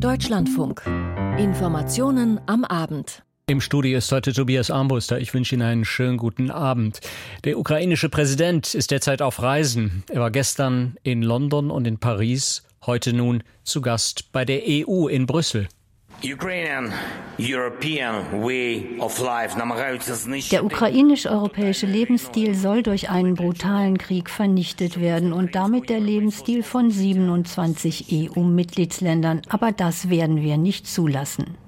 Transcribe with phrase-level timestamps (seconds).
[0.00, 0.82] Deutschlandfunk.
[1.38, 3.22] Informationen am Abend.
[3.46, 5.20] Im Studio ist heute Tobias Armbruster.
[5.20, 7.00] Ich wünsche Ihnen einen schönen guten Abend.
[7.44, 10.02] Der ukrainische Präsident ist derzeit auf Reisen.
[10.10, 15.06] Er war gestern in London und in Paris, heute nun zu Gast bei der EU
[15.06, 15.68] in Brüssel.
[20.52, 26.90] Der ukrainisch-europäische Lebensstil soll durch einen brutalen Krieg vernichtet werden und damit der Lebensstil von
[26.90, 29.42] 27 EU-Mitgliedsländern.
[29.48, 31.63] Aber das werden wir nicht zulassen.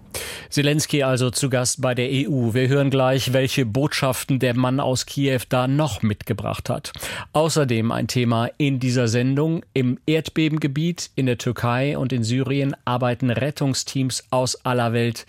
[0.50, 2.54] Zelensky also zu Gast bei der EU.
[2.54, 6.92] Wir hören gleich, welche Botschaften der Mann aus Kiew da noch mitgebracht hat.
[7.32, 9.64] Außerdem ein Thema in dieser Sendung.
[9.74, 15.26] Im Erdbebengebiet in der Türkei und in Syrien arbeiten Rettungsteams aus aller Welt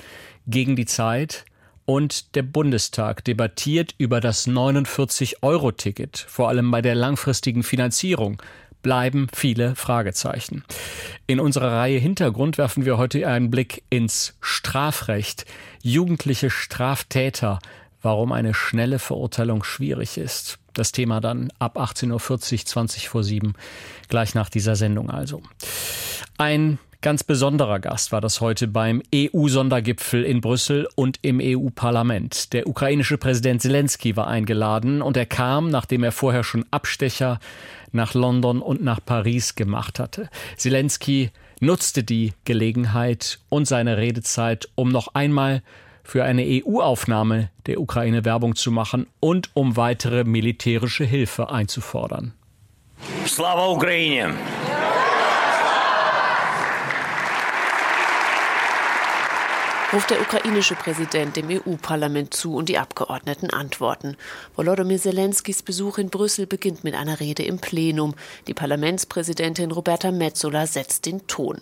[0.47, 1.45] gegen die Zeit.
[1.85, 8.41] Und der Bundestag debattiert über das 49-Euro-Ticket, vor allem bei der langfristigen Finanzierung
[8.87, 10.63] bleiben viele Fragezeichen.
[11.25, 15.43] In unserer Reihe Hintergrund werfen wir heute einen Blick ins Strafrecht.
[15.83, 17.59] Jugendliche Straftäter,
[18.01, 20.59] warum eine schnelle Verurteilung schwierig ist.
[20.71, 23.55] Das Thema dann ab 18.40 Uhr, 20 vor 7,
[24.07, 25.41] gleich nach dieser Sendung also.
[26.37, 32.51] Ein Ganz besonderer Gast war das heute beim EU-Sondergipfel in Brüssel und im EU-Parlament.
[32.51, 37.39] Der ukrainische Präsident Zelensky war eingeladen und er kam, nachdem er vorher schon Abstecher
[37.93, 40.29] nach London und nach Paris gemacht hatte.
[40.57, 45.63] Zelensky nutzte die Gelegenheit und seine Redezeit, um noch einmal
[46.03, 52.33] für eine EU-Aufnahme der Ukraine Werbung zu machen und um weitere militärische Hilfe einzufordern.
[53.25, 54.33] Slava Ukraine!
[59.97, 64.15] Ruft der ukrainische Präsident dem EU-Parlament zu und die Abgeordneten antworten.
[64.55, 68.13] Volodymyr Zelenskys Besuch in Brüssel beginnt mit einer Rede im Plenum.
[68.45, 71.61] Die Parlamentspräsidentin Roberta Metsola setzt den Ton.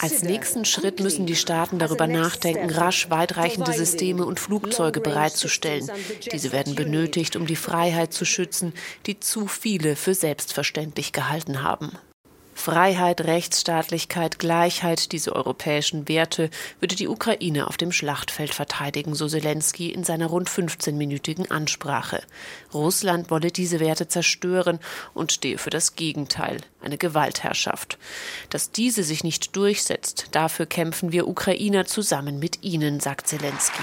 [0.00, 5.90] Als nächsten Schritt müssen die Staaten darüber nachdenken, rasch weitreichende Systeme und Flugzeuge bereitzustellen.
[6.30, 8.74] Diese werden benötigt, um die Freiheit zu schützen,
[9.06, 11.92] die zu viele für selbstverständlich gehalten haben.
[12.62, 19.90] Freiheit, Rechtsstaatlichkeit, Gleichheit, diese europäischen Werte würde die Ukraine auf dem Schlachtfeld verteidigen, so Zelensky
[19.90, 22.22] in seiner rund 15-minütigen Ansprache.
[22.72, 24.78] Russland wolle diese Werte zerstören
[25.12, 27.98] und stehe für das Gegenteil, eine Gewaltherrschaft.
[28.48, 33.82] Dass diese sich nicht durchsetzt, dafür kämpfen wir Ukrainer zusammen mit ihnen, sagt Zelensky.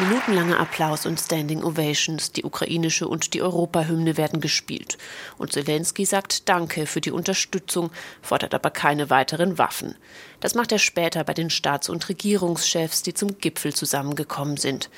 [0.00, 4.96] Minutenlanger Applaus und Standing Ovations, die ukrainische und die Europahymne werden gespielt.
[5.38, 7.90] Und Zelensky sagt Danke für die Unterstützung,
[8.22, 9.96] fordert aber keine weiteren Waffen.
[10.40, 14.88] Das macht er später bei den Staats- und Regierungschefs, die zum Gipfel zusammengekommen sind.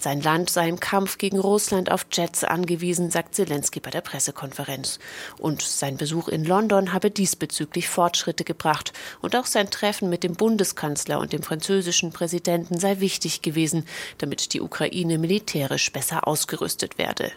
[0.00, 4.98] Sein Land sei im Kampf gegen Russland auf Jets angewiesen, sagt Zelensky bei der Pressekonferenz.
[5.38, 8.92] Und sein Besuch in London habe diesbezüglich Fortschritte gebracht.
[9.20, 13.86] Und auch sein Treffen mit dem Bundeskanzler und dem französischen Präsidenten sei wichtig gewesen,
[14.18, 17.32] damit die Ukraine militärisch besser ausgerüstet werde.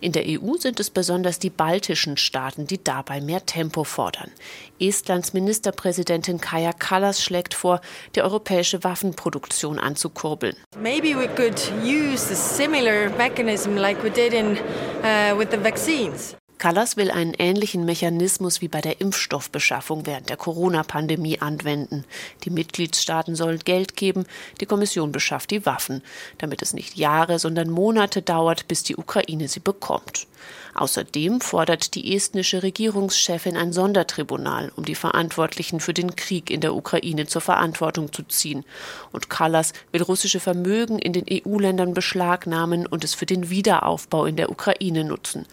[0.00, 4.30] In der EU sind es besonders die baltischen Staaten, die dabei mehr Tempo fordern.
[4.78, 7.80] Estlands Ministerpräsidentin Kaja Kallas schlägt vor,
[8.14, 10.56] die europäische Waffenproduktion anzukurbeln.
[10.80, 14.58] Maybe we could use a similar mechanism like we did in
[15.02, 16.36] uh, with the vaccines.
[16.62, 22.04] Kallas will einen ähnlichen Mechanismus wie bei der Impfstoffbeschaffung während der Corona-Pandemie anwenden.
[22.44, 24.26] Die Mitgliedstaaten sollen Geld geben,
[24.60, 26.02] die Kommission beschafft die Waffen,
[26.38, 30.28] damit es nicht Jahre, sondern Monate dauert, bis die Ukraine sie bekommt.
[30.74, 36.74] Außerdem fordert die estnische Regierungschefin ein Sondertribunal, um die Verantwortlichen für den Krieg in der
[36.74, 38.64] Ukraine zur Verantwortung zu ziehen.
[39.12, 44.36] Und Kallas will russische Vermögen in den EU-Ländern beschlagnahmen und es für den Wiederaufbau in
[44.36, 45.46] der Ukraine nutzen.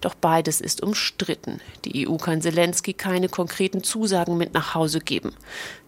[0.00, 1.60] Doch beides ist umstritten.
[1.84, 5.34] Die EU kann Zelensky keine konkreten Zusagen mit nach Hause geben.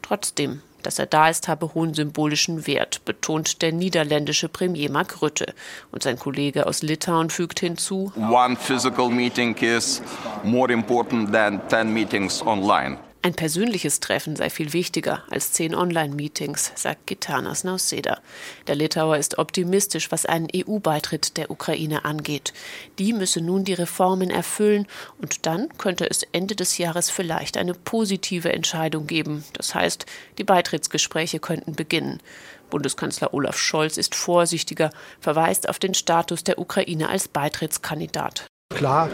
[0.03, 5.55] Trotzdem dass er da ist, habe hohen symbolischen Wert, betont der niederländische Premier Mark Rutte.
[5.91, 10.03] Und sein Kollege aus Litauen fügt hinzu: One physical meeting is
[10.43, 12.99] more important than 10 meetings online.
[13.25, 18.21] Ein persönliches Treffen sei viel wichtiger als zehn Online-Meetings, sagt Gitanas Nauseda.
[18.67, 22.53] Der Litauer ist optimistisch, was einen EU-Beitritt der Ukraine angeht.
[22.99, 24.87] Die müsse nun die Reformen erfüllen
[25.23, 29.43] und dann könnte es Ende des Jahres vielleicht eine positive Entscheidung geben.
[29.55, 30.05] Das heißt,
[30.37, 32.21] die Beitrittsgespräche könnten beginnen.
[32.69, 38.45] Bundeskanzler Olaf Scholz ist vorsichtiger, verweist auf den Status der Ukraine als Beitrittskandidat.
[38.75, 39.09] Klar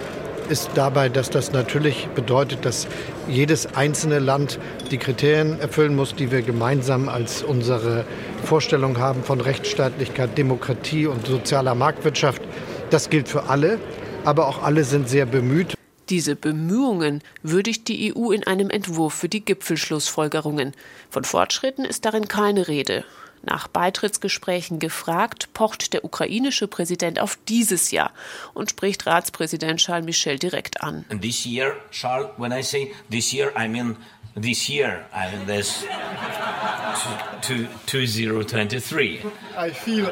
[0.51, 2.89] ist dabei, dass das natürlich bedeutet, dass
[3.29, 4.59] jedes einzelne Land
[4.91, 8.05] die Kriterien erfüllen muss, die wir gemeinsam als unsere
[8.45, 12.43] Vorstellung haben von Rechtsstaatlichkeit, Demokratie und sozialer Marktwirtschaft.
[12.91, 13.79] Das gilt für alle,
[14.25, 15.75] aber auch alle sind sehr bemüht.
[16.09, 20.73] Diese Bemühungen würdigt die EU in einem Entwurf für die Gipfelschlussfolgerungen.
[21.09, 23.05] Von Fortschritten ist darin keine Rede.
[23.43, 28.13] Nach Beitrittsgesprächen gefragt, pocht der ukrainische Präsident auf dieses Jahr
[28.53, 31.05] und spricht Ratspräsident Charles Michel direkt an.
[31.09, 33.97] And this year, Charles, when I say this year, I mean
[34.41, 35.85] this year, I mean this
[37.43, 39.21] to, to 2023.
[39.57, 40.11] I feel,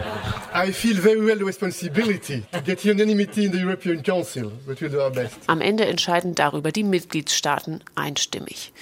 [0.52, 4.90] I feel very well the responsibility to get unanimity in the European Council, but we'll
[4.90, 5.36] do our best.
[5.46, 8.72] Am Ende entscheiden darüber die Mitgliedstaaten einstimmig.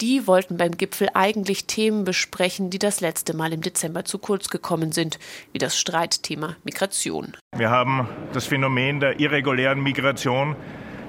[0.00, 4.48] Die wollten beim Gipfel eigentlich Themen besprechen, die das letzte Mal im Dezember zu kurz
[4.48, 5.18] gekommen sind,
[5.52, 7.36] wie das Streitthema Migration.
[7.54, 10.56] Wir haben das Phänomen der irregulären Migration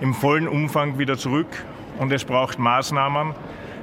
[0.01, 1.47] im vollen Umfang wieder zurück
[1.99, 3.33] und es braucht Maßnahmen,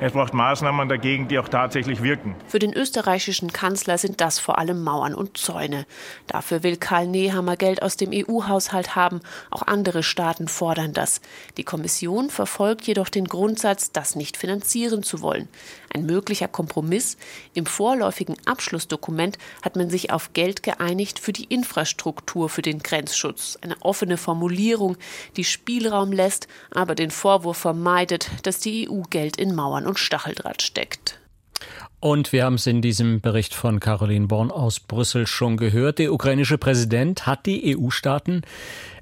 [0.01, 2.37] es braucht Maßnahmen dagegen, die auch tatsächlich wirken.
[2.47, 5.87] Für den österreichischen Kanzler sind das vor allem Mauern und Zäune.
[6.29, 9.21] Dafür will Karl Nehammer Geld aus dem EU-Haushalt haben.
[9.51, 11.21] Auch andere Staaten fordern das.
[11.57, 15.49] Die Kommission verfolgt jedoch den Grundsatz, das nicht finanzieren zu wollen.
[15.93, 17.17] Ein möglicher Kompromiss.
[17.55, 23.59] Im vorläufigen Abschlussdokument hat man sich auf Geld geeinigt für die Infrastruktur für den Grenzschutz.
[23.63, 24.97] Eine offene Formulierung,
[25.37, 30.63] die Spielraum lässt, aber den Vorwurf vermeidet, dass die EU Geld in Mauern und Stacheldraht
[30.63, 31.19] steckt.
[32.01, 35.99] Und wir haben es in diesem Bericht von Caroline Born aus Brüssel schon gehört.
[35.99, 38.43] Der ukrainische Präsident hat die EU-Staaten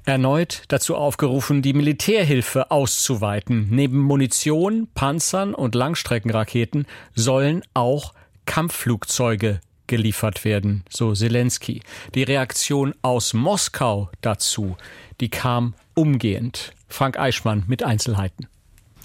[0.05, 3.67] erneut dazu aufgerufen, die Militärhilfe auszuweiten.
[3.69, 8.13] Neben Munition, Panzern und Langstreckenraketen sollen auch
[8.45, 11.81] Kampfflugzeuge geliefert werden, so Zelensky.
[12.15, 14.75] Die Reaktion aus Moskau dazu,
[15.21, 16.73] die kam umgehend.
[16.89, 18.47] Frank Eichmann mit Einzelheiten.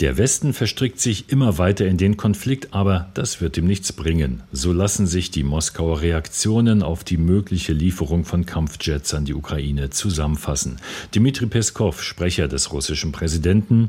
[0.03, 4.43] Der Westen verstrickt sich immer weiter in den Konflikt, aber das wird ihm nichts bringen.
[4.51, 9.91] So lassen sich die Moskauer Reaktionen auf die mögliche Lieferung von Kampfjets an die Ukraine
[9.91, 10.81] zusammenfassen.
[11.15, 13.89] Dmitri Peskov, Sprecher des russischen Präsidenten,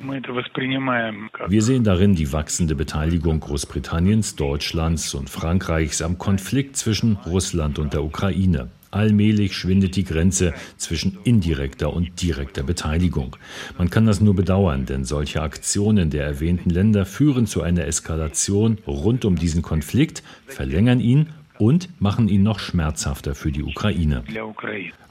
[1.48, 7.94] wir sehen darin die wachsende Beteiligung Großbritanniens, Deutschlands und Frankreichs am Konflikt zwischen Russland und
[7.94, 8.70] der Ukraine.
[8.94, 13.36] Allmählich schwindet die Grenze zwischen indirekter und direkter Beteiligung.
[13.78, 18.78] Man kann das nur bedauern, denn solche Aktionen der erwähnten Länder führen zu einer Eskalation
[18.86, 24.24] rund um diesen Konflikt, verlängern ihn und machen ihn noch schmerzhafter für die Ukraine.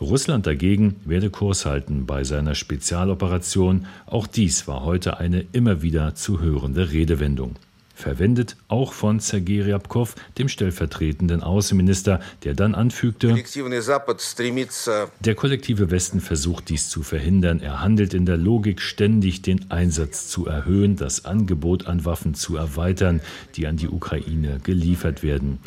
[0.01, 3.87] Russland dagegen werde Kurs halten bei seiner Spezialoperation.
[4.07, 7.57] Auch dies war heute eine immer wieder zu hörende Redewendung
[7.95, 13.35] verwendet auch von Sergei Ryabkov, dem stellvertretenden Außenminister, der dann anfügte,
[15.21, 17.61] der kollektive Westen versucht dies zu verhindern.
[17.61, 22.57] Er handelt in der Logik, ständig den Einsatz zu erhöhen, das Angebot an Waffen zu
[22.57, 23.21] erweitern,
[23.57, 25.59] die an die Ukraine geliefert werden.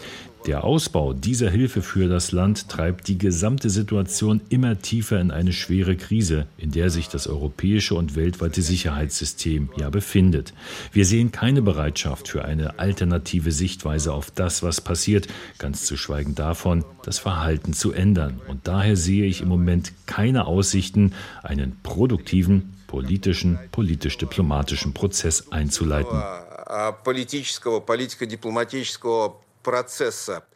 [0.46, 5.52] Der Ausbau dieser Hilfe für das Land treibt die gesamte Situation immer tiefer in eine
[5.52, 10.54] schwere Krise, in der sich das europäische und weltweite Sicherheitssystem ja befindet.
[10.92, 15.28] Wir sehen keine Bereitschaft für eine alternative Sichtweise auf das, was passiert,
[15.58, 18.40] ganz zu schweigen davon, das Verhalten zu ändern.
[18.48, 26.22] Und daher sehe ich im Moment keine Aussichten, einen produktiven, politischen, politisch-diplomatischen Prozess einzuleiten.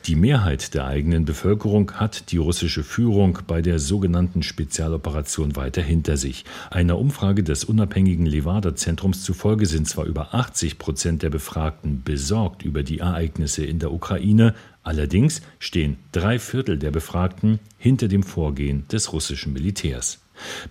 [0.05, 6.17] Die Mehrheit der eigenen Bevölkerung hat die russische Führung bei der sogenannten Spezialoperation weiter hinter
[6.17, 6.45] sich.
[6.69, 12.83] Einer Umfrage des unabhängigen Levada-Zentrums zufolge sind zwar über 80 Prozent der Befragten besorgt über
[12.83, 14.53] die Ereignisse in der Ukraine,
[14.83, 20.19] allerdings stehen drei Viertel der Befragten hinter dem Vorgehen des russischen Militärs.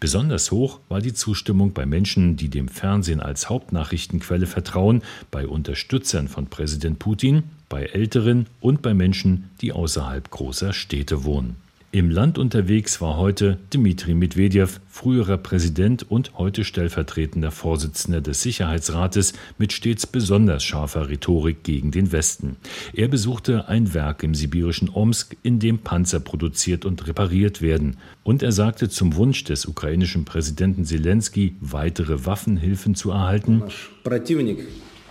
[0.01, 6.29] Besonders hoch war die Zustimmung bei Menschen, die dem Fernsehen als Hauptnachrichtenquelle vertrauen, bei Unterstützern
[6.29, 11.57] von Präsident Putin, bei Älteren und bei Menschen, die außerhalb großer Städte wohnen.
[11.91, 19.33] Im Land unterwegs war heute Dmitri Medvedev, früherer Präsident und heute stellvertretender Vorsitzender des Sicherheitsrates
[19.57, 22.57] mit stets besonders scharfer Rhetorik gegen den Westen.
[22.93, 27.97] Er besuchte ein Werk im sibirischen Omsk, in dem Panzer produziert und repariert werden.
[28.23, 33.63] Und er sagte zum Wunsch des ukrainischen Präsidenten Zelensky, weitere Waffenhilfen zu erhalten.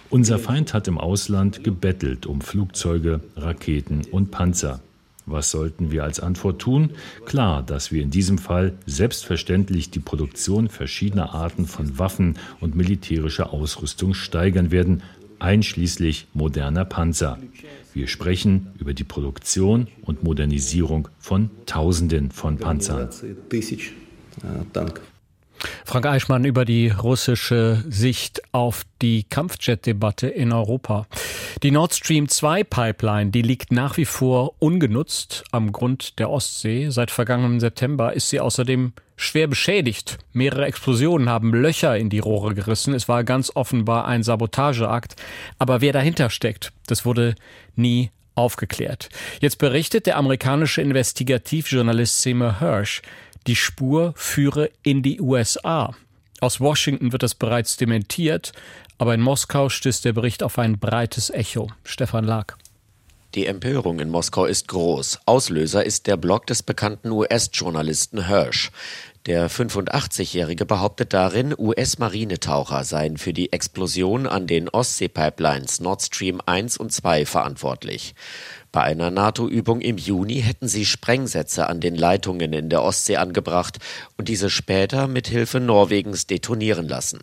[0.10, 4.80] Unser Feind hat im Ausland gebettelt um Flugzeuge, Raketen und Panzer.
[5.26, 6.92] Was sollten wir als Antwort tun?
[7.26, 13.52] Klar, dass wir in diesem Fall selbstverständlich die Produktion verschiedener Arten von Waffen und militärischer
[13.52, 15.04] Ausrüstung steigern werden,
[15.40, 17.38] einschließlich moderner Panzer.
[17.94, 23.10] Wir sprechen über die Produktion und Modernisierung von Tausenden von Panzern.
[25.86, 31.08] Frank Eichmann über die russische Sicht auf die Kampfjet-Debatte in Europa.
[31.64, 36.90] Die Nord Stream 2 Pipeline, die liegt nach wie vor ungenutzt am Grund der Ostsee.
[36.90, 40.20] Seit vergangenem September ist sie außerdem schwer beschädigt.
[40.34, 42.94] Mehrere Explosionen haben Löcher in die Rohre gerissen.
[42.94, 45.16] Es war ganz offenbar ein Sabotageakt.
[45.58, 47.36] Aber wer dahinter steckt, das wurde
[47.76, 49.10] nie aufgeklärt.
[49.42, 53.02] Jetzt berichtet der amerikanische Investigativjournalist Seymour Hirsch,
[53.48, 55.96] die Spur führe in die USA.
[56.39, 58.51] Aus Washington wird das bereits dementiert,
[58.98, 61.70] aber in Moskau stößt der Bericht auf ein breites Echo.
[61.84, 62.56] Stefan Lag.
[63.36, 65.20] Die Empörung in Moskau ist groß.
[65.25, 68.72] Auslöser ist der Blog des bekannten US-Journalisten Hirsch.
[69.25, 76.77] Der 85-Jährige behauptet darin, US-Marinetaucher seien für die Explosion an den Ostsee-Pipelines Nord Stream 1
[76.77, 78.16] und 2 verantwortlich.
[78.72, 83.78] Bei einer NATO-Übung im Juni hätten sie Sprengsätze an den Leitungen in der Ostsee angebracht
[84.18, 87.20] und diese später mit Hilfe Norwegens detonieren lassen.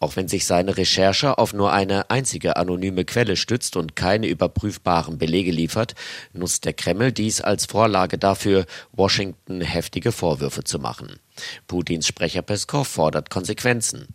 [0.00, 5.18] Auch wenn sich seine Recherche auf nur eine einzige anonyme Quelle stützt und keine überprüfbaren
[5.18, 5.94] Belege liefert,
[6.32, 11.18] nutzt der Kreml dies als Vorlage dafür, Washington heftige Vorwürfe zu machen.
[11.66, 14.14] Putins Sprecher Peskov fordert Konsequenzen.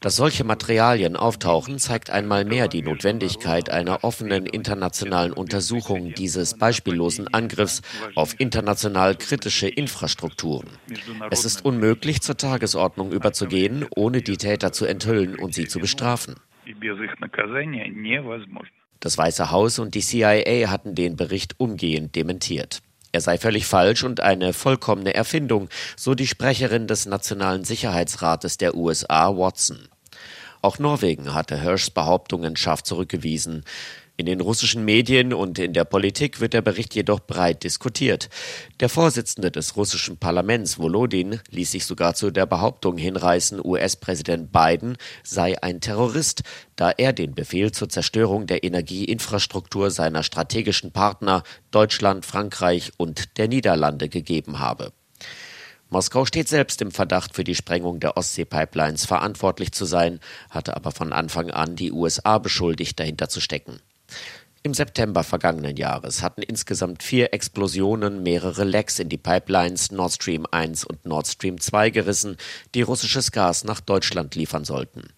[0.00, 7.28] Dass solche Materialien auftauchen, zeigt einmal mehr die Notwendigkeit einer offenen internationalen Untersuchung dieses beispiellosen
[7.32, 7.82] Angriffs
[8.14, 10.68] auf international kritische Infrastrukturen.
[11.30, 16.36] Es ist unmöglich, zur Tagesordnung überzugehen, ohne die Täter zu enthüllen und sie zu bestrafen.
[19.00, 22.80] Das Weiße Haus und die CIA hatten den Bericht umgehend dementiert.
[23.12, 28.74] Er sei völlig falsch und eine vollkommene Erfindung, so die Sprecherin des Nationalen Sicherheitsrates der
[28.74, 29.88] USA, Watson.
[30.62, 33.64] Auch Norwegen hatte Hirschs Behauptungen scharf zurückgewiesen.
[34.18, 38.30] In den russischen Medien und in der Politik wird der Bericht jedoch breit diskutiert.
[38.80, 44.96] Der Vorsitzende des russischen Parlaments, Volodin, ließ sich sogar zu der Behauptung hinreißen, US-Präsident Biden
[45.22, 46.44] sei ein Terrorist,
[46.76, 53.48] da er den Befehl zur Zerstörung der Energieinfrastruktur seiner strategischen Partner Deutschland, Frankreich und der
[53.48, 54.92] Niederlande gegeben habe.
[55.90, 60.20] Moskau steht selbst im Verdacht, für die Sprengung der Ostsee-Pipelines verantwortlich zu sein,
[60.50, 63.78] hatte aber von Anfang an die USA beschuldigt, dahinter zu stecken.
[64.66, 70.44] Im September vergangenen Jahres hatten insgesamt vier Explosionen mehrere Lecks in die Pipelines Nord Stream
[70.50, 72.36] 1 und Nord Stream 2 gerissen,
[72.74, 75.12] die russisches Gas nach Deutschland liefern sollten.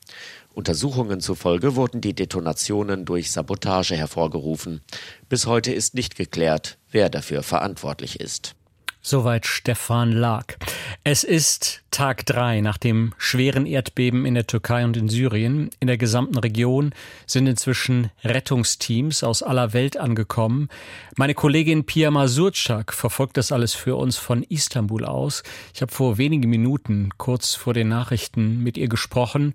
[0.53, 4.83] Untersuchungen zufolge wurden die Detonationen durch Sabotage hervorgerufen.
[5.31, 8.55] Bis heute ist nicht geklärt, wer dafür verantwortlich ist.
[9.01, 10.57] Soweit Stefan Lag.
[11.05, 15.71] Es ist Tag drei nach dem schweren Erdbeben in der Türkei und in Syrien.
[15.81, 16.93] In der gesamten Region
[17.27, 20.69] sind inzwischen Rettungsteams aus aller Welt angekommen.
[21.17, 25.43] Meine Kollegin Pia Masurczak verfolgt das alles für uns von Istanbul aus.
[25.73, 29.55] Ich habe vor wenigen Minuten kurz vor den Nachrichten mit ihr gesprochen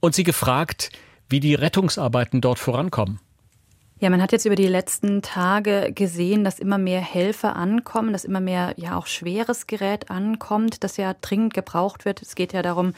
[0.00, 0.90] und sie gefragt,
[1.28, 3.20] wie die Rettungsarbeiten dort vorankommen.
[4.00, 8.24] Ja, man hat jetzt über die letzten Tage gesehen, dass immer mehr Helfer ankommen, dass
[8.24, 12.22] immer mehr ja auch schweres Gerät ankommt, das ja dringend gebraucht wird.
[12.22, 12.94] Es geht ja darum,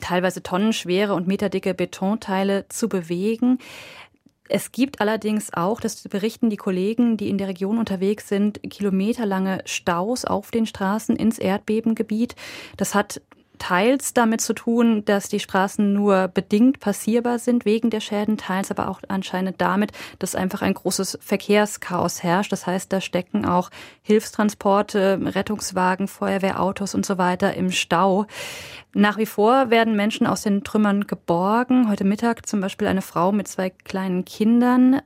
[0.00, 3.58] teilweise tonnenschwere und meterdicke Betonteile zu bewegen.
[4.48, 9.60] Es gibt allerdings auch, das berichten die Kollegen, die in der Region unterwegs sind, kilometerlange
[9.66, 12.34] Staus auf den Straßen ins Erdbebengebiet.
[12.78, 13.20] Das hat
[13.60, 18.72] teils damit zu tun, dass die Straßen nur bedingt passierbar sind wegen der Schäden, teils
[18.72, 22.50] aber auch anscheinend damit, dass einfach ein großes Verkehrschaos herrscht.
[22.50, 23.70] Das heißt, da stecken auch
[24.02, 28.26] Hilfstransporte, Rettungswagen, Feuerwehrautos und so weiter im Stau.
[28.92, 31.88] Nach wie vor werden Menschen aus den Trümmern geborgen.
[31.88, 35.02] Heute Mittag zum Beispiel eine Frau mit zwei kleinen Kindern.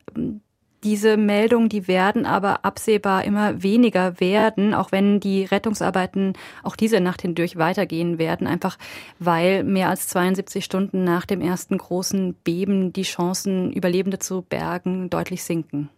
[0.84, 7.00] Diese Meldungen, die werden aber absehbar immer weniger werden, auch wenn die Rettungsarbeiten auch diese
[7.00, 8.76] Nacht hindurch weitergehen werden, einfach
[9.18, 15.08] weil mehr als 72 Stunden nach dem ersten großen Beben die Chancen, Überlebende zu bergen,
[15.08, 15.88] deutlich sinken.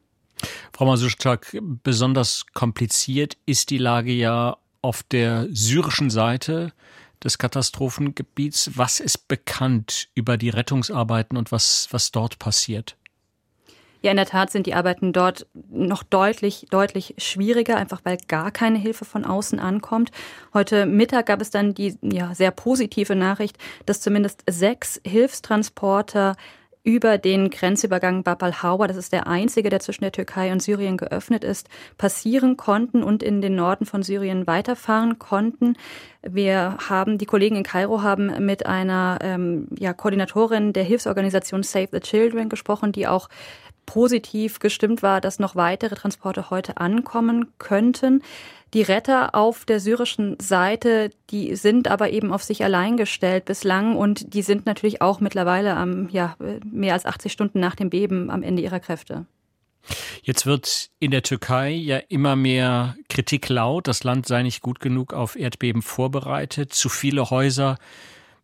[0.73, 6.73] Frau Masuschak, besonders kompliziert ist die Lage ja auf der syrischen Seite
[7.25, 8.73] des Katastrophengebiets.
[8.77, 12.97] Was ist bekannt über die Rettungsarbeiten und was, was dort passiert?
[14.03, 18.51] Ja, in der Tat sind die Arbeiten dort noch deutlich, deutlich schwieriger, einfach weil gar
[18.51, 20.11] keine Hilfe von außen ankommt.
[20.55, 26.37] Heute Mittag gab es dann die ja, sehr positive Nachricht, dass zumindest sechs Hilfstransporter
[26.87, 30.97] über den Grenzübergang Bab al-Hawa, das ist der einzige, der zwischen der Türkei und Syrien
[30.97, 35.77] geöffnet ist, passieren konnten und in den Norden von Syrien weiterfahren konnten.
[36.23, 41.89] Wir haben, die Kollegen in Kairo haben mit einer ähm, ja, Koordinatorin der Hilfsorganisation Save
[41.91, 43.29] the Children gesprochen, die auch
[43.87, 48.23] positiv gestimmt war, dass noch weitere Transporte heute ankommen könnten.
[48.75, 53.97] Die Retter auf der syrischen Seite, die sind aber eben auf sich allein gestellt bislang
[53.97, 58.29] und die sind natürlich auch mittlerweile am, ja, mehr als 80 Stunden nach dem Beben
[58.29, 59.27] am Ende ihrer Kräfte.
[60.23, 64.81] Jetzt wird in der Türkei ja immer mehr Kritik laut, das Land sei nicht gut
[64.81, 67.79] genug auf Erdbeben vorbereitet, zu viele Häuser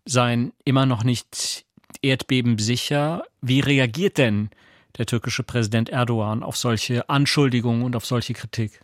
[0.04, 1.64] seien immer noch nicht
[2.00, 3.24] erdbebensicher.
[3.40, 4.50] Wie reagiert denn
[4.98, 8.80] der türkische Präsident Erdogan auf solche Anschuldigungen und auf solche Kritik?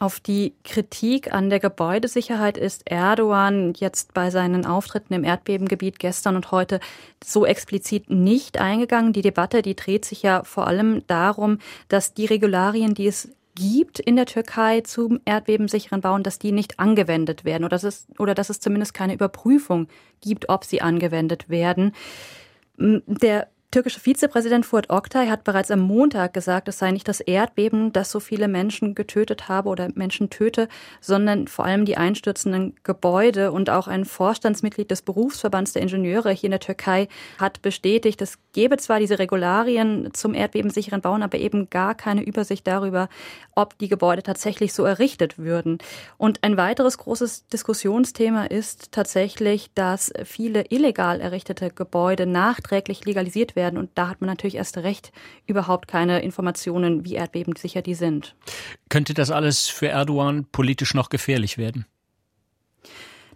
[0.00, 6.36] Auf die Kritik an der Gebäudesicherheit ist Erdogan jetzt bei seinen Auftritten im Erdbebengebiet gestern
[6.36, 6.80] und heute
[7.24, 9.12] so explizit nicht eingegangen.
[9.12, 14.00] Die Debatte, die dreht sich ja vor allem darum, dass die Regularien, die es gibt
[14.00, 18.34] in der Türkei zum erdbebensicheren Bauen, dass die nicht angewendet werden oder dass es, oder
[18.34, 19.88] dass es zumindest keine Überprüfung
[20.20, 21.92] gibt, ob sie angewendet werden.
[22.76, 27.92] Der türkische Vizepräsident Fuat Oktay hat bereits am Montag gesagt, es sei nicht das Erdbeben,
[27.92, 30.68] das so viele Menschen getötet habe oder Menschen töte,
[31.00, 33.50] sondern vor allem die einstürzenden Gebäude.
[33.50, 37.08] Und auch ein Vorstandsmitglied des Berufsverbands der Ingenieure hier in der Türkei
[37.40, 42.68] hat bestätigt, es gebe zwar diese Regularien zum erdbebensicheren Bauen, aber eben gar keine Übersicht
[42.68, 43.08] darüber,
[43.56, 45.78] ob die Gebäude tatsächlich so errichtet würden.
[46.16, 53.63] Und ein weiteres großes Diskussionsthema ist tatsächlich, dass viele illegal errichtete Gebäude nachträglich legalisiert werden
[53.64, 53.78] werden.
[53.78, 55.12] Und da hat man natürlich erst recht
[55.46, 58.34] überhaupt keine Informationen, wie erdbebensicher die sind.
[58.90, 61.86] Könnte das alles für Erdogan politisch noch gefährlich werden?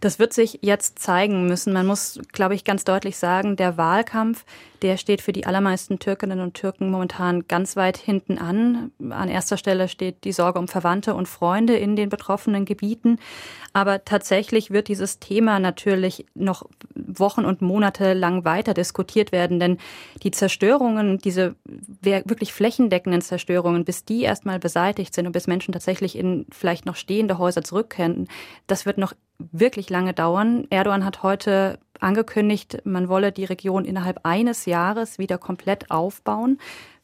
[0.00, 1.73] Das wird sich jetzt zeigen müssen.
[1.73, 4.45] Man muss, glaube ich, ganz deutlich sagen, der Wahlkampf,
[4.83, 8.93] der steht für die allermeisten Türkinnen und Türken momentan ganz weit hinten an.
[9.11, 13.19] An erster Stelle steht die Sorge um Verwandte und Freunde in den betroffenen Gebieten.
[13.73, 16.64] Aber tatsächlich wird dieses Thema natürlich noch
[16.95, 19.78] Wochen und Monate lang weiter diskutiert werden, denn
[20.23, 21.57] die Zerstörungen, diese
[22.02, 26.97] wirklich flächendeckenden Zerstörungen, bis die erstmal beseitigt sind und bis Menschen tatsächlich in vielleicht noch
[26.97, 28.28] stehende Häuser zurückkehren,
[28.67, 30.66] das wird noch wirklich lange dauern.
[30.71, 36.59] Erdogan hat heute angekündigt, man wolle die Region innerhalb eines Jahres wieder komplett aufbauen,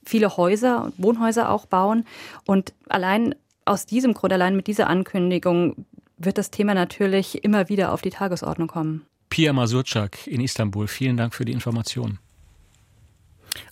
[0.05, 2.05] viele Häuser und Wohnhäuser auch bauen.
[2.47, 5.87] Und allein aus diesem Grund, allein mit dieser Ankündigung,
[6.17, 9.07] wird das Thema natürlich immer wieder auf die Tagesordnung kommen.
[9.31, 12.19] Pia Masurczak in Istanbul, vielen Dank für die Information.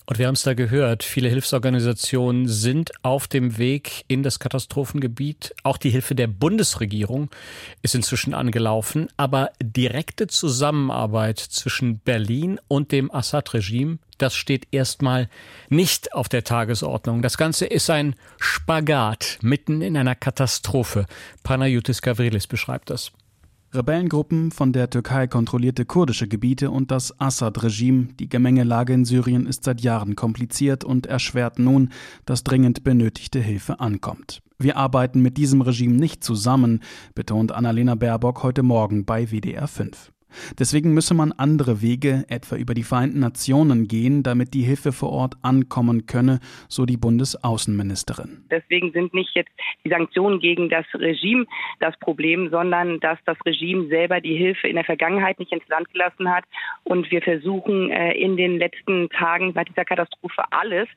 [0.05, 5.55] Und wir haben es da gehört, viele Hilfsorganisationen sind auf dem Weg in das Katastrophengebiet.
[5.63, 7.29] Auch die Hilfe der Bundesregierung
[7.81, 9.07] ist inzwischen angelaufen.
[9.17, 15.29] Aber direkte Zusammenarbeit zwischen Berlin und dem Assad-Regime, das steht erstmal
[15.69, 17.21] nicht auf der Tagesordnung.
[17.21, 21.05] Das Ganze ist ein Spagat mitten in einer Katastrophe.
[21.43, 23.11] Panayotis Gavrilis beschreibt das.
[23.73, 28.09] Rebellengruppen, von der Türkei kontrollierte kurdische Gebiete und das Assad-Regime.
[28.19, 31.89] Die Gemengelage in Syrien ist seit Jahren kompliziert und erschwert nun,
[32.25, 34.43] dass dringend benötigte Hilfe ankommt.
[34.59, 36.81] Wir arbeiten mit diesem Regime nicht zusammen,
[37.15, 40.12] betont Annalena Baerbock heute Morgen bei WDR 5.
[40.59, 45.11] Deswegen müsse man andere Wege, etwa über die Vereinten Nationen gehen, damit die Hilfe vor
[45.11, 48.43] Ort ankommen könne, so die Bundesaußenministerin.
[48.49, 49.51] Deswegen sind nicht jetzt
[49.83, 51.45] die Sanktionen gegen das Regime
[51.79, 55.91] das Problem, sondern dass das Regime selber die Hilfe in der Vergangenheit nicht ins Land
[55.91, 56.45] gelassen hat.
[56.83, 60.87] Und wir versuchen äh, in den letzten Tagen seit dieser Katastrophe alles,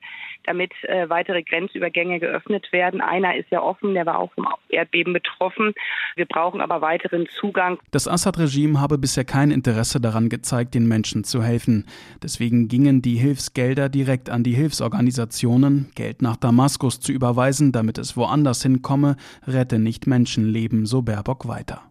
[0.44, 3.00] damit äh, weitere Grenzübergänge geöffnet werden.
[3.00, 5.74] Einer ist ja offen, der war auch vom Erdbeben betroffen.
[6.16, 7.78] Wir brauchen aber weiteren Zugang.
[7.90, 11.84] Das Assad-Regime habe bisher kein Interesse daran gezeigt, den Menschen zu helfen.
[12.22, 15.90] Deswegen gingen die Hilfsgelder direkt an die Hilfsorganisationen.
[15.94, 21.82] Geld nach Damaskus zu überweisen, damit es woanders hinkomme, rette nicht Menschenleben, so Baerbock weiter.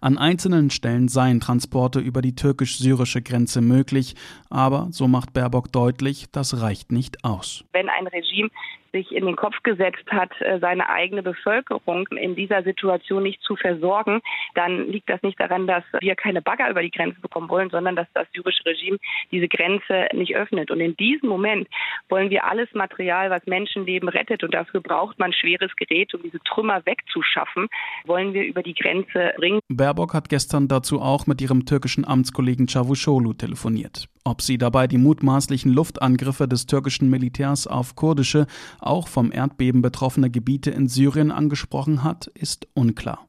[0.00, 4.14] An einzelnen Stellen seien Transporte über die türkisch-syrische Grenze möglich,
[4.50, 7.64] aber, so macht Baerbock deutlich, das reicht nicht aus.
[7.72, 8.50] Wenn ein Regime
[8.92, 13.56] sich in den Kopf gesetzt hat, äh, seine eigene Bevölkerung in dieser Situation nicht zu
[13.56, 14.20] versorgen,
[14.54, 17.96] dann liegt das nicht daran, dass wir keine Bagger über die Grenze bekommen wollen, sondern
[17.96, 18.98] dass das syrische Regime
[19.30, 20.70] diese Grenze nicht öffnet.
[20.70, 21.68] Und in diesem Moment
[22.08, 26.38] wollen wir alles Material, was Menschenleben rettet, und dafür braucht man schweres Gerät, um diese
[26.40, 27.68] Trümmer wegzuschaffen,
[28.04, 29.60] wollen wir über die Grenze bringen.
[29.68, 34.11] Baerbock hat gestern dazu auch mit ihrem türkischen Amtskollegen Çavuşoğlu telefoniert.
[34.24, 38.46] Ob sie dabei die mutmaßlichen Luftangriffe des türkischen Militärs auf kurdische,
[38.78, 43.26] auch vom Erdbeben betroffene Gebiete in Syrien angesprochen hat, ist unklar.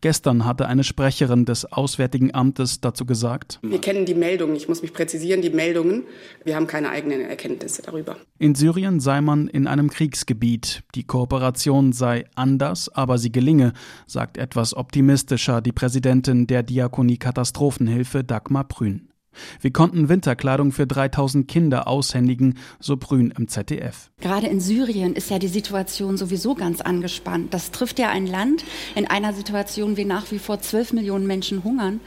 [0.00, 4.82] Gestern hatte eine Sprecherin des Auswärtigen Amtes dazu gesagt, wir kennen die Meldungen, ich muss
[4.82, 6.04] mich präzisieren, die Meldungen,
[6.44, 8.16] wir haben keine eigenen Erkenntnisse darüber.
[8.38, 13.72] In Syrien sei man in einem Kriegsgebiet, die Kooperation sei anders, aber sie gelinge,
[14.06, 19.11] sagt etwas optimistischer die Präsidentin der Diakonie Katastrophenhilfe Dagmar Prün.
[19.60, 24.10] Wir konnten Winterkleidung für 3000 Kinder aushändigen, so Brün im ZDF.
[24.20, 27.52] Gerade in Syrien ist ja die Situation sowieso ganz angespannt.
[27.54, 28.64] Das trifft ja ein Land
[28.94, 32.00] in einer Situation, wie nach wie vor 12 Millionen Menschen hungern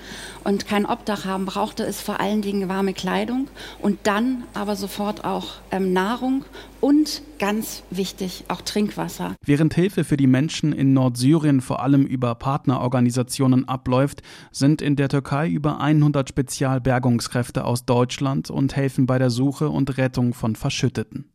[0.44, 3.48] und kein Obdach haben, brauchte es vor allen Dingen warme Kleidung
[3.82, 6.46] und dann aber sofort auch ähm, Nahrung
[6.86, 9.36] und ganz wichtig auch Trinkwasser.
[9.44, 14.22] Während Hilfe für die Menschen in Nordsyrien vor allem über Partnerorganisationen abläuft,
[14.52, 19.98] sind in der Türkei über 100 Spezialbergungskräfte aus Deutschland und helfen bei der Suche und
[19.98, 21.32] Rettung von Verschütteten.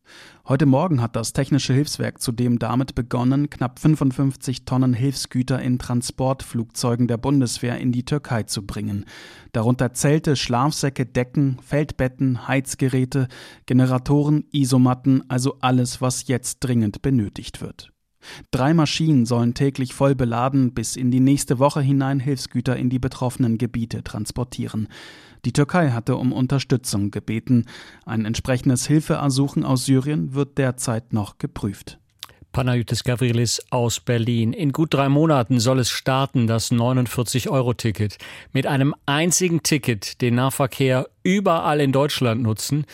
[0.49, 7.07] Heute Morgen hat das Technische Hilfswerk zudem damit begonnen, knapp 55 Tonnen Hilfsgüter in Transportflugzeugen
[7.07, 9.05] der Bundeswehr in die Türkei zu bringen.
[9.53, 13.29] Darunter Zelte, Schlafsäcke, Decken, Feldbetten, Heizgeräte,
[13.67, 17.93] Generatoren, Isomatten, also alles, was jetzt dringend benötigt wird.
[18.51, 22.99] Drei Maschinen sollen täglich voll beladen bis in die nächste Woche hinein Hilfsgüter in die
[22.99, 24.89] betroffenen Gebiete transportieren.
[25.45, 27.67] Die Türkei hatte um Unterstützung gebeten.
[28.05, 31.99] Ein entsprechendes Hilfeersuchen aus Syrien wird derzeit noch geprüft.
[32.53, 34.53] Panayotis Gavrilis aus Berlin.
[34.53, 38.19] In gut drei Monaten soll es starten, das 49-Euro-Ticket.
[38.53, 42.87] Mit einem einzigen Ticket den Nahverkehr überall in Deutschland nutzen.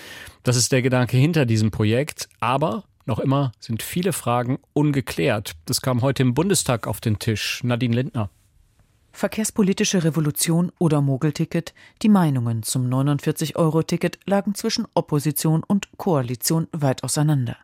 [0.43, 2.29] Das ist der Gedanke hinter diesem Projekt.
[2.39, 5.53] Aber noch immer sind viele Fragen ungeklärt.
[5.65, 7.63] Das kam heute im Bundestag auf den Tisch.
[7.65, 8.31] Nadine Lindner.
[9.17, 17.57] Verkehrspolitische Revolution oder Mogelticket, die Meinungen zum 49-Euro-Ticket lagen zwischen Opposition und Koalition weit auseinander.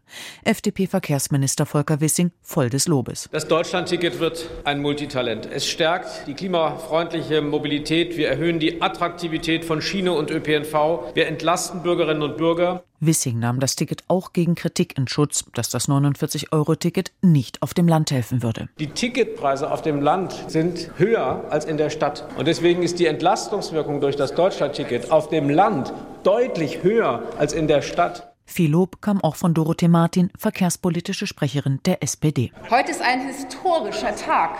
[0.44, 3.28] FDP-Verkehrsminister Volker Wissing voll des Lobes.
[3.32, 5.44] Das Deutschland-Ticket wird ein Multitalent.
[5.44, 8.16] Es stärkt die klimafreundliche Mobilität.
[8.16, 11.12] Wir erhöhen die Attraktivität von Schiene und ÖPNV.
[11.12, 12.82] Wir entlasten Bürgerinnen und Bürger.
[13.04, 17.88] Wissing nahm das Ticket auch gegen Kritik in Schutz, dass das 49-Euro-Ticket nicht auf dem
[17.88, 18.68] Land helfen würde.
[18.78, 22.24] Die Ticketpreise auf dem Land sind höher als in der Stadt.
[22.38, 27.66] Und deswegen ist die Entlastungswirkung durch das Deutschland-Ticket auf dem Land deutlich höher als in
[27.66, 28.32] der Stadt.
[28.44, 32.52] Viel Lob kam auch von Dorothee Martin, verkehrspolitische Sprecherin der SPD.
[32.70, 34.58] Heute ist ein historischer Tag.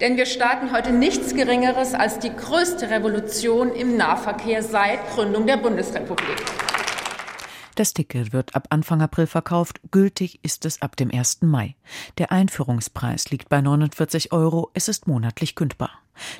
[0.00, 5.56] Denn wir starten heute nichts Geringeres als die größte Revolution im Nahverkehr seit Gründung der
[5.56, 6.44] Bundesrepublik.
[7.76, 11.42] Das Ticket wird ab Anfang April verkauft, gültig ist es ab dem 1.
[11.42, 11.76] Mai.
[12.16, 15.90] Der Einführungspreis liegt bei 49 Euro, es ist monatlich kündbar.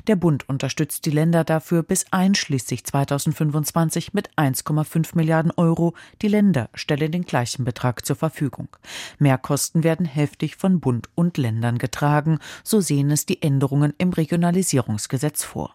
[0.07, 5.93] Der Bund unterstützt die Länder dafür bis einschließlich 2025 mit 1,5 Milliarden Euro.
[6.23, 8.69] Die Länder stellen den gleichen Betrag zur Verfügung.
[9.19, 15.43] Mehrkosten werden heftig von Bund und Ländern getragen, so sehen es die Änderungen im Regionalisierungsgesetz
[15.43, 15.71] vor.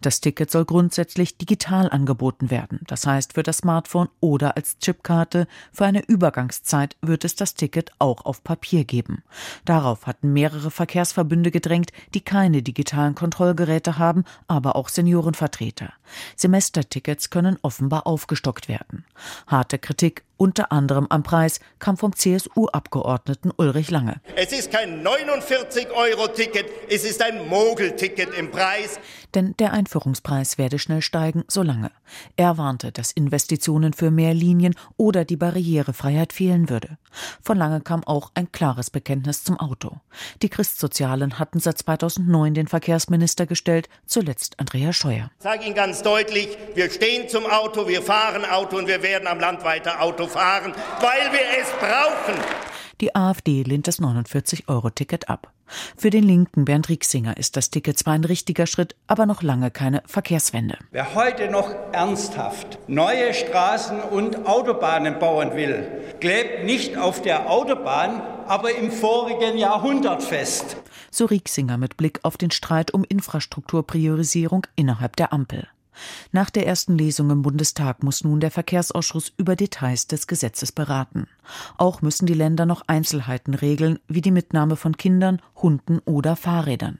[0.00, 5.46] Das Ticket soll grundsätzlich digital angeboten werden, das heißt für das Smartphone oder als Chipkarte.
[5.72, 9.22] Für eine Übergangszeit wird es das Ticket auch auf Papier geben.
[9.64, 15.92] Darauf hatten mehrere Verkehrsverbünde gedrängt, die keine digitalen Kontrollgeräte haben, aber auch Seniorenvertreter.
[16.36, 19.04] Semestertickets können offenbar aufgestockt werden.
[19.46, 24.22] Harte Kritik unter anderem am Preis, kam vom CSU-Abgeordneten Ulrich Lange.
[24.36, 28.98] Es ist kein 49-Euro-Ticket, es ist ein Mogelticket im Preis.
[29.34, 31.90] Denn der Einführungspreis werde schnell steigen, solange.
[32.36, 36.96] Er warnte, dass Investitionen für mehr Linien oder die Barrierefreiheit fehlen würde.
[37.42, 39.96] Von Lange kam auch ein klares Bekenntnis zum Auto.
[40.40, 45.30] Die Christsozialen hatten seit 2009 den Verkehrsminister gestellt, zuletzt Andrea Scheuer.
[45.36, 49.28] Ich sage Ihnen ganz deutlich, wir stehen zum Auto, wir fahren Auto und wir werden
[49.28, 52.40] am Land weiter Auto fahren, weil wir es brauchen.
[53.00, 55.52] Die AfD lehnt das 49-Euro-Ticket ab.
[55.96, 59.70] Für den Linken Bernd Rieksinger ist das Ticket zwar ein richtiger Schritt, aber noch lange
[59.70, 60.76] keine Verkehrswende.
[60.90, 65.86] Wer heute noch ernsthaft neue Straßen und Autobahnen bauen will,
[66.20, 70.76] klebt nicht auf der Autobahn, aber im vorigen Jahrhundert fest.
[71.10, 75.68] So Rieksinger mit Blick auf den Streit um Infrastrukturpriorisierung innerhalb der Ampel.
[76.32, 81.26] Nach der ersten Lesung im Bundestag muss nun der Verkehrsausschuss über Details des Gesetzes beraten.
[81.76, 86.98] Auch müssen die Länder noch Einzelheiten regeln, wie die Mitnahme von Kindern, Hunden oder Fahrrädern.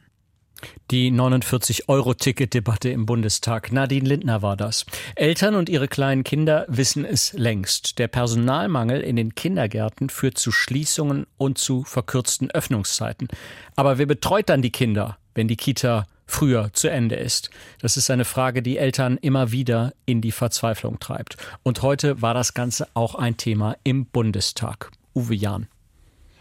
[0.91, 3.73] Die 49-Euro-Ticket-Debatte im Bundestag.
[3.73, 4.85] Nadine Lindner war das.
[5.15, 7.99] Eltern und ihre kleinen Kinder wissen es längst.
[7.99, 13.29] Der Personalmangel in den Kindergärten führt zu Schließungen und zu verkürzten Öffnungszeiten.
[13.77, 17.51] Aber wer betreut dann die Kinder, wenn die Kita früher zu Ende ist?
[17.81, 21.37] Das ist eine Frage, die Eltern immer wieder in die Verzweiflung treibt.
[21.63, 24.91] Und heute war das Ganze auch ein Thema im Bundestag.
[25.15, 25.67] Uwe Jahn.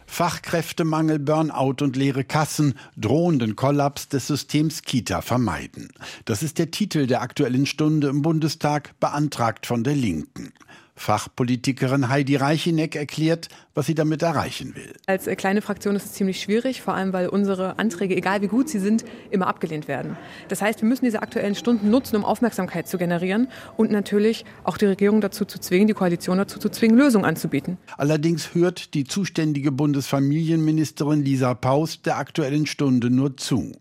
[0.10, 5.90] Fachkräftemangel, Burnout und leere Kassen, drohenden Kollaps des Systems Kita vermeiden.
[6.26, 10.52] Das ist der Titel der aktuellen Stunde im Bundestag, beantragt von der Linken.
[11.00, 14.94] Fachpolitikerin Heidi Reichineck erklärt, was sie damit erreichen will.
[15.06, 18.48] Als äh, kleine Fraktion ist es ziemlich schwierig, vor allem weil unsere Anträge, egal wie
[18.48, 20.18] gut sie sind, immer abgelehnt werden.
[20.50, 24.78] Das heißt, wir müssen diese aktuellen Stunden nutzen, um Aufmerksamkeit zu generieren und natürlich auch
[24.78, 27.78] die Regierung dazu zu zwingen, die Koalition dazu zu zwingen, Lösungen anzubieten.
[27.98, 33.72] Allerdings hört die zuständige Bundesfamilienministerin Lisa Paus der aktuellen Stunde nur zu.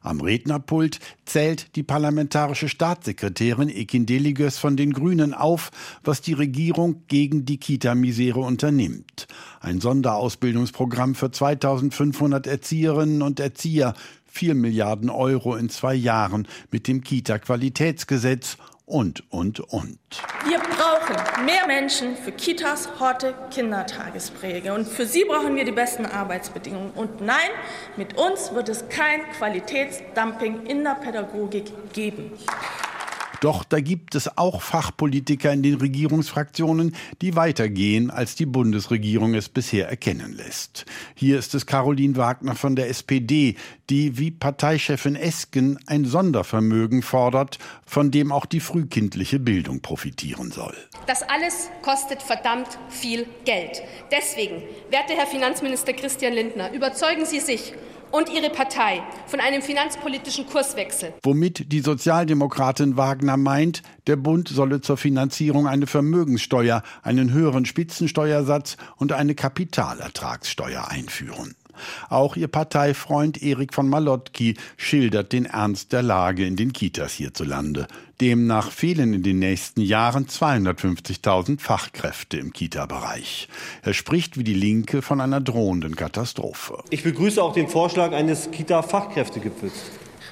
[0.00, 5.70] Am Rednerpult zählt die parlamentarische Staatssekretärin Ekin Deligös von den Grünen auf,
[6.02, 9.26] was die Regierung gegen die Kita-Misere unternimmt.
[9.60, 13.94] Ein Sonderausbildungsprogramm für 2500 Erzieherinnen und Erzieher,
[14.26, 18.56] 4 Milliarden Euro in zwei Jahren mit dem Kita-Qualitätsgesetz
[18.86, 19.98] und, und, und.
[20.46, 24.74] Wir brauchen mehr Menschen für Kitas, Horte, Kindertagespflege.
[24.74, 26.90] Und für sie brauchen wir die besten Arbeitsbedingungen.
[26.90, 27.50] Und nein,
[27.96, 32.32] mit uns wird es kein Qualitätsdumping in der Pädagogik geben.
[33.40, 39.48] Doch da gibt es auch Fachpolitiker in den Regierungsfraktionen, die weitergehen, als die Bundesregierung es
[39.48, 40.86] bisher erkennen lässt.
[41.14, 43.56] Hier ist es Caroline Wagner von der SPD,
[43.90, 50.74] die wie Parteichefin Esken ein Sondervermögen fordert, von dem auch die frühkindliche Bildung profitieren soll.
[51.06, 53.82] Das alles kostet verdammt viel Geld.
[54.10, 57.74] Deswegen, werter Herr Finanzminister Christian Lindner, überzeugen Sie sich
[58.14, 61.14] und ihre Partei von einem finanzpolitischen Kurswechsel.
[61.24, 68.76] Womit die Sozialdemokratin Wagner meint, der Bund solle zur Finanzierung eine Vermögenssteuer, einen höheren Spitzensteuersatz
[68.98, 71.56] und eine Kapitalertragssteuer einführen.
[72.08, 77.86] Auch ihr Parteifreund Erik von Malotki schildert den Ernst der Lage in den Kitas hierzulande.
[78.20, 83.48] Demnach fehlen in den nächsten Jahren 250.000 Fachkräfte im Kita-Bereich.
[83.82, 86.78] Er spricht wie die Linke von einer drohenden Katastrophe.
[86.90, 89.72] Ich begrüße auch den Vorschlag eines Kita-Fachkräftegipfels.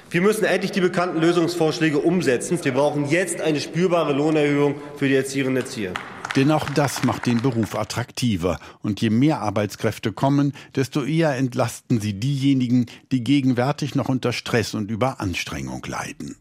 [0.09, 2.63] Wir müssen endlich die bekannten Lösungsvorschläge umsetzen.
[2.63, 5.93] Wir brauchen jetzt eine spürbare Lohnerhöhung für die Erzieherinnen und Erzieher.
[6.35, 8.59] Denn auch das macht den Beruf attraktiver.
[8.81, 14.73] Und je mehr Arbeitskräfte kommen, desto eher entlasten sie diejenigen, die gegenwärtig noch unter Stress
[14.73, 16.35] und Überanstrengung leiden.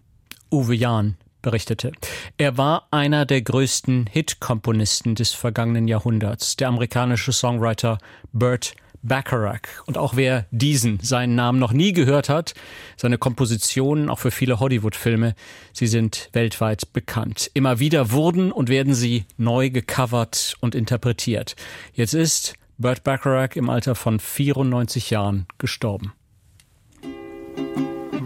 [0.51, 1.93] Uwe Jahn berichtete.
[2.39, 7.99] Er war einer der größten Hit-Komponisten des vergangenen Jahrhunderts, der amerikanische Songwriter
[8.33, 9.85] Burt Bacharach.
[9.87, 12.55] Und auch wer diesen, seinen Namen noch nie gehört hat,
[12.97, 15.35] seine Kompositionen, auch für viele Hollywood-Filme,
[15.73, 17.51] sie sind weltweit bekannt.
[17.55, 21.57] Immer wieder wurden und werden sie neu gecovert und interpretiert.
[21.93, 26.13] Jetzt ist Burt Bacharach im Alter von 94 Jahren gestorben.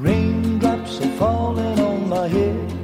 [0.02, 2.76] Raindrops are falling on my head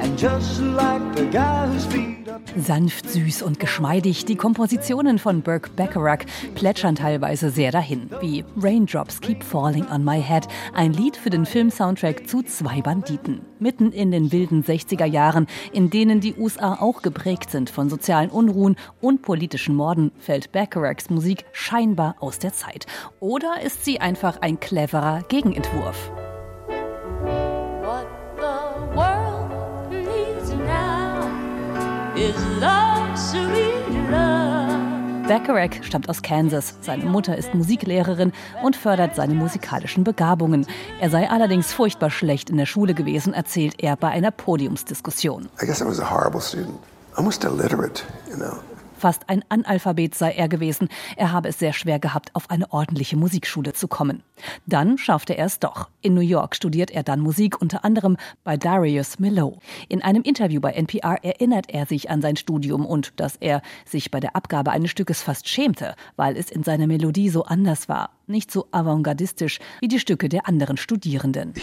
[0.00, 2.17] And just like the guy whose feet
[2.56, 9.20] Sanft, süß und geschmeidig, die Kompositionen von Burke Bacharach plätschern teilweise sehr dahin, wie Raindrops
[9.20, 13.42] Keep Falling on My Head, ein Lied für den Filmsoundtrack zu Zwei Banditen.
[13.58, 18.30] Mitten in den wilden 60er Jahren, in denen die USA auch geprägt sind von sozialen
[18.30, 22.86] Unruhen und politischen Morden, fällt Bacharachs Musik scheinbar aus der Zeit.
[23.20, 26.10] Oder ist sie einfach ein cleverer Gegenentwurf?
[35.28, 36.74] Bacharach stammt aus Kansas.
[36.80, 40.66] Seine Mutter ist Musiklehrerin und fördert seine musikalischen Begabungen.
[41.00, 45.48] Er sei allerdings furchtbar schlecht in der Schule gewesen, erzählt er bei einer Podiumsdiskussion.
[45.62, 46.78] I guess I was a horrible student.
[47.14, 48.58] Almost illiterate, you know.
[48.98, 50.88] Fast ein Analphabet sei er gewesen.
[51.16, 54.24] Er habe es sehr schwer gehabt, auf eine ordentliche Musikschule zu kommen.
[54.66, 55.88] Dann schaffte er es doch.
[56.00, 59.58] In New York studiert er dann Musik, unter anderem bei Darius Milhaud.
[59.88, 64.10] In einem Interview bei NPR erinnert er sich an sein Studium und dass er sich
[64.10, 68.17] bei der Abgabe eines Stückes fast schämte, weil es in seiner Melodie so anders war
[68.28, 71.54] nicht so avantgardistisch wie die Stücke der anderen Studierenden.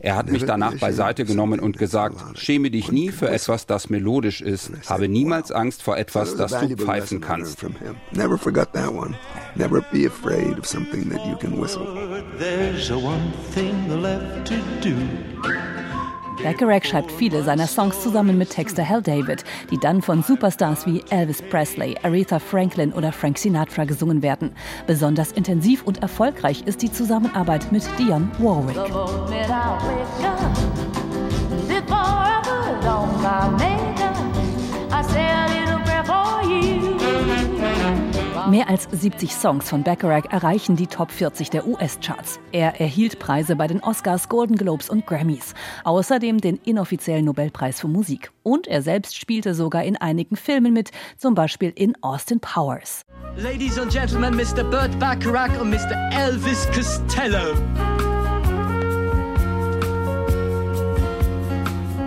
[0.00, 4.40] Er hat mich danach beiseite genommen und gesagt, schäme dich nie für etwas, das melodisch
[4.40, 7.64] ist, habe niemals Angst vor etwas, das du pfeifen kannst.
[8.12, 9.14] Never forget that one.
[9.54, 11.86] Never be afraid of something that you can whistle.
[12.38, 14.94] There's one thing left to do.
[16.42, 21.02] Bacharach schreibt viele seiner Songs zusammen mit Texter Hal David, die dann von Superstars wie
[21.10, 24.52] Elvis Presley, Aretha Franklin oder Frank Sinatra gesungen werden.
[24.86, 28.76] Besonders intensiv und erfolgreich ist die Zusammenarbeit mit Dionne Warwick.
[38.48, 42.40] Mehr als 70 Songs von Bacharach erreichen die Top 40 der US-Charts.
[42.50, 45.52] Er erhielt Preise bei den Oscars, Golden Globes und Grammys.
[45.84, 48.30] Außerdem den inoffiziellen Nobelpreis für Musik.
[48.42, 53.02] Und er selbst spielte sogar in einigen Filmen mit, zum Beispiel in Austin Powers.
[53.36, 54.64] Ladies and Gentlemen, Mr.
[54.64, 56.10] Burt Bacharach und Mr.
[56.12, 57.54] Elvis Costello.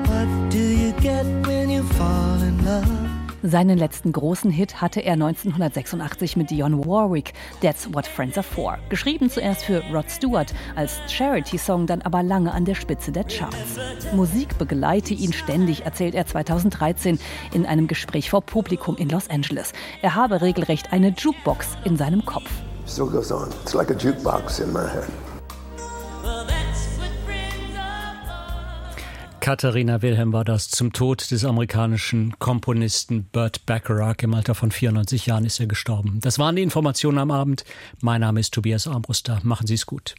[0.07, 3.10] What do you get when you fall in love.
[3.43, 8.77] Seinen letzten großen Hit hatte er 1986 mit Dionne Warwick, That's What Friends Are For.
[8.89, 13.79] Geschrieben zuerst für Rod Stewart, als Charity-Song dann aber lange an der Spitze der Charts.
[14.13, 17.19] Musik begleite ihn ständig, erzählt er 2013
[17.51, 19.73] in einem Gespräch vor Publikum in Los Angeles.
[20.03, 22.49] Er habe regelrecht eine Jukebox in seinem Kopf.
[22.87, 23.49] Still goes on.
[23.63, 25.30] It's like a jukebox in my head.
[29.41, 34.17] Katharina Wilhelm war das zum Tod des amerikanischen Komponisten Burt Bacharach.
[34.21, 36.19] Im Alter von 94 Jahren ist er gestorben.
[36.21, 37.65] Das waren die Informationen am Abend.
[38.01, 39.39] Mein Name ist Tobias Armbruster.
[39.41, 40.13] Machen Sie es gut.